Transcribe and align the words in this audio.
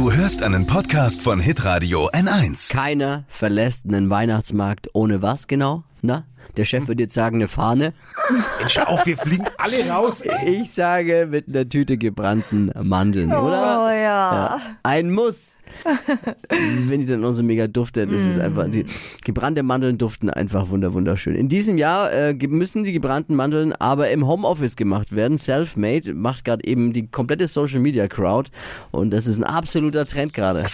Du 0.00 0.10
hörst 0.10 0.42
einen 0.42 0.66
Podcast 0.66 1.20
von 1.20 1.40
Hitradio 1.40 2.08
N1. 2.08 2.72
Keiner 2.72 3.24
verlässt 3.28 3.84
einen 3.84 4.08
Weihnachtsmarkt 4.08 4.88
ohne 4.94 5.20
was 5.20 5.46
genau? 5.46 5.84
Na? 6.00 6.24
Der 6.56 6.64
Chef 6.64 6.88
würde 6.88 7.02
jetzt 7.02 7.12
sagen, 7.12 7.36
eine 7.36 7.48
Fahne. 7.48 7.92
Mensch, 8.58 8.78
auf, 8.78 9.04
wir 9.04 9.18
fliegen 9.18 9.44
alle 9.58 9.90
raus. 9.90 10.22
Ich 10.46 10.72
sage 10.72 11.28
mit 11.30 11.48
einer 11.48 11.68
Tüte 11.68 11.98
gebrannten 11.98 12.72
Mandeln, 12.82 13.30
oder? 13.30 13.79
Ja. 14.00 14.60
Ein 14.82 15.10
Muss. 15.10 15.56
Wenn 16.48 17.00
die 17.00 17.06
dann 17.06 17.20
noch 17.20 17.32
so 17.32 17.42
mega 17.42 17.66
duftet, 17.66 18.10
ist 18.10 18.26
es 18.26 18.38
einfach, 18.38 18.68
die 18.68 18.84
gebrannte 19.24 19.62
Mandeln 19.62 19.98
duften 19.98 20.30
einfach 20.30 20.68
wunder 20.68 20.94
wunderschön. 20.94 21.34
In 21.34 21.48
diesem 21.48 21.78
Jahr 21.78 22.12
äh, 22.12 22.34
müssen 22.48 22.84
die 22.84 22.92
gebrannten 22.92 23.36
Mandeln 23.36 23.72
aber 23.72 24.10
im 24.10 24.26
Homeoffice 24.26 24.76
gemacht 24.76 25.14
werden. 25.14 25.38
Selfmade 25.38 26.14
macht 26.14 26.44
gerade 26.44 26.64
eben 26.64 26.92
die 26.92 27.06
komplette 27.06 27.46
Social 27.46 27.80
Media 27.80 28.08
Crowd 28.08 28.50
und 28.90 29.10
das 29.10 29.26
ist 29.26 29.36
ein 29.36 29.44
absoluter 29.44 30.06
Trend 30.06 30.34
gerade. 30.34 30.66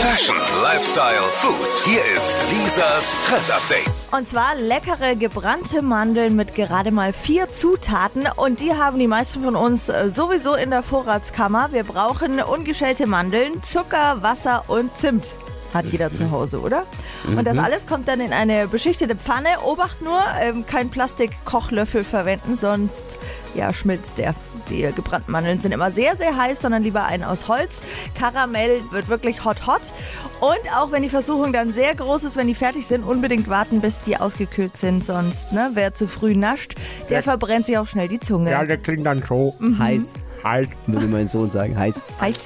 Fashion, 0.00 0.36
Lifestyle, 0.62 1.20
Food. 1.30 1.84
Hier 1.84 2.00
ist 2.16 2.34
Lisas 2.50 3.18
Trend 3.22 3.50
Update. 3.50 4.08
Und 4.18 4.26
zwar 4.26 4.54
leckere 4.54 5.14
gebrannte 5.14 5.82
Mandeln 5.82 6.36
mit 6.36 6.54
gerade 6.54 6.90
mal 6.90 7.12
vier 7.12 7.52
Zutaten. 7.52 8.26
Und 8.36 8.60
die 8.60 8.72
haben 8.72 8.98
die 8.98 9.06
meisten 9.06 9.42
von 9.42 9.56
uns 9.56 9.90
äh, 9.90 10.08
sowieso 10.08 10.54
in 10.54 10.70
der 10.70 10.82
Vorratskammer. 10.82 11.72
Wir 11.72 11.84
brauchen 11.84 12.29
ungeschälte 12.38 13.06
Mandeln, 13.06 13.62
Zucker, 13.62 14.22
Wasser 14.22 14.64
und 14.68 14.96
Zimt. 14.96 15.34
Hat 15.72 15.86
jeder 15.86 16.12
zu 16.12 16.30
Hause, 16.30 16.60
oder? 16.60 16.84
Und 17.26 17.44
das 17.44 17.56
alles 17.56 17.86
kommt 17.86 18.08
dann 18.08 18.20
in 18.20 18.32
eine 18.32 18.66
beschichtete 18.66 19.14
Pfanne. 19.14 19.60
Obacht 19.64 20.02
nur, 20.02 20.20
ähm, 20.40 20.66
kein 20.66 20.90
Plastikkochlöffel 20.90 22.02
verwenden, 22.02 22.56
sonst 22.56 23.04
ja, 23.54 23.72
schmilzt 23.72 24.18
der. 24.18 24.34
Die 24.68 24.82
gebrannten 24.82 25.32
Mandeln 25.32 25.60
sind 25.60 25.72
immer 25.72 25.90
sehr, 25.90 26.16
sehr 26.16 26.36
heiß, 26.36 26.60
sondern 26.60 26.82
lieber 26.82 27.04
einen 27.04 27.24
aus 27.24 27.48
Holz. 27.48 27.78
Karamell 28.16 28.80
wird 28.90 29.08
wirklich 29.08 29.44
hot, 29.44 29.66
hot. 29.66 29.80
Und 30.40 30.74
auch 30.74 30.90
wenn 30.90 31.02
die 31.02 31.08
Versuchung 31.10 31.52
dann 31.52 31.72
sehr 31.72 31.94
groß 31.94 32.24
ist, 32.24 32.36
wenn 32.36 32.46
die 32.46 32.54
fertig 32.54 32.86
sind, 32.86 33.04
unbedingt 33.04 33.48
warten, 33.48 33.80
bis 33.80 34.00
die 34.06 34.16
ausgekühlt 34.16 34.76
sind. 34.76 35.04
Sonst, 35.04 35.52
ne, 35.52 35.70
wer 35.74 35.92
zu 35.94 36.08
früh 36.08 36.34
nascht, 36.34 36.74
der 37.10 37.18
Ja. 37.18 37.22
verbrennt 37.22 37.66
sich 37.66 37.76
auch 37.76 37.86
schnell 37.86 38.08
die 38.08 38.20
Zunge. 38.20 38.50
Ja, 38.50 38.64
der 38.64 38.78
klingt 38.78 39.04
dann 39.06 39.22
so. 39.26 39.54
Heiß, 39.78 40.14
Halt. 40.42 40.70
würde 40.86 41.06
mein 41.06 41.28
Sohn 41.28 41.50
sagen, 41.50 41.78
heiß. 41.78 42.04
Heiß. 42.20 42.36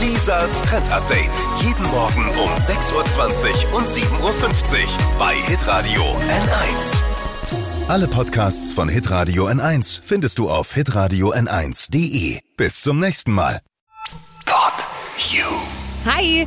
Lisas 0.00 0.60
Trend 0.62 0.92
Update. 0.92 1.30
Jeden 1.62 1.84
Morgen 1.90 2.28
um 2.28 2.50
6.20 2.58 3.72
Uhr 3.72 3.78
und 3.78 3.88
7.50 3.88 4.12
Uhr 4.22 4.88
bei 5.18 5.34
Hitradio 5.34 6.02
N1. 6.02 7.00
Alle 7.88 8.08
Podcasts 8.08 8.72
von 8.74 8.88
Hitradio 8.90 9.46
N1 9.46 10.00
findest 10.04 10.38
du 10.38 10.50
auf 10.50 10.74
hitradio 10.74 11.32
n1.de. 11.32 12.40
Bis 12.58 12.82
zum 12.82 12.98
nächsten 13.00 13.32
Mal. 13.32 13.60
Pod 14.44 14.74
You. 15.30 15.44
Hi, 16.04 16.46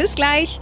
Bis 0.00 0.14
gleich. 0.14 0.58